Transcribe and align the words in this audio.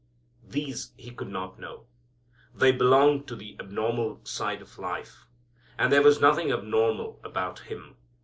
These 0.43 0.93
He 0.97 1.11
could 1.11 1.27
not 1.27 1.59
know. 1.59 1.85
They 2.55 2.71
belong 2.71 3.23
to 3.25 3.35
the 3.35 3.55
abnormal 3.59 4.25
side 4.25 4.63
of 4.63 4.79
life. 4.79 5.27
And 5.77 5.93
there 5.93 6.01
was 6.01 6.19
nothing 6.19 6.51
abnormal 6.51 7.19
about 7.23 7.59
Him. 7.59 7.97